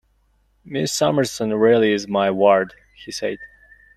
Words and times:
"Miss 0.65 0.91
Summerson 0.91 1.53
really 1.53 1.91
is 1.93 2.07
my 2.07 2.31
ward," 2.31 2.73
he 2.95 3.11
said. 3.11 3.37